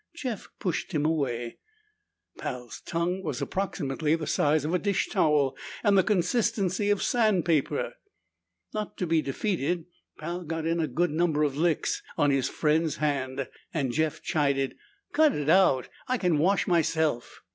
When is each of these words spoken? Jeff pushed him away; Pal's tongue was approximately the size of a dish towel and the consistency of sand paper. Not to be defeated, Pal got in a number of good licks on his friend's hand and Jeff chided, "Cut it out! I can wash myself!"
Jeff 0.15 0.49
pushed 0.57 0.93
him 0.93 1.05
away; 1.05 1.59
Pal's 2.39 2.81
tongue 2.87 3.21
was 3.21 3.39
approximately 3.39 4.15
the 4.15 4.25
size 4.25 4.65
of 4.65 4.73
a 4.73 4.79
dish 4.79 5.07
towel 5.09 5.55
and 5.83 5.95
the 5.95 6.01
consistency 6.01 6.89
of 6.89 7.03
sand 7.03 7.45
paper. 7.45 7.93
Not 8.73 8.97
to 8.97 9.05
be 9.05 9.21
defeated, 9.21 9.85
Pal 10.17 10.43
got 10.43 10.65
in 10.65 10.79
a 10.79 10.87
number 10.87 11.43
of 11.43 11.53
good 11.53 11.61
licks 11.61 12.01
on 12.17 12.31
his 12.31 12.49
friend's 12.49 12.95
hand 12.95 13.47
and 13.75 13.91
Jeff 13.91 14.23
chided, 14.23 14.75
"Cut 15.13 15.35
it 15.35 15.49
out! 15.49 15.87
I 16.07 16.17
can 16.17 16.39
wash 16.39 16.65
myself!" 16.65 17.43